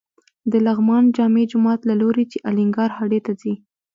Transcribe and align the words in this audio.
د 0.51 0.53
لغمان 0.67 1.03
جامع 1.15 1.43
جومات 1.51 1.79
له 1.89 1.95
لوري 2.01 2.25
چې 2.31 2.37
الینګار 2.49 2.89
هډې 2.99 3.19
ته 3.25 3.31
ځې. 3.41 3.53